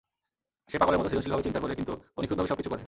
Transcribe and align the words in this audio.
সে 0.69 0.77
পাগলের 0.79 0.99
মতো 0.99 1.09
সৃজনশীলভাবে 1.09 1.43
চিন্তা 1.43 1.59
করে 1.59 1.73
কিন্তু, 1.75 1.93
ও 2.17 2.19
নিখুঁতভাবে 2.21 2.49
সবকিছু 2.49 2.69
করে। 2.69 2.79